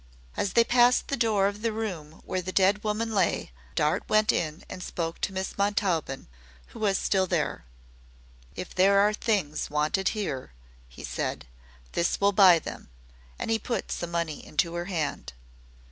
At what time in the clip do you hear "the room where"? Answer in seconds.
1.61-2.41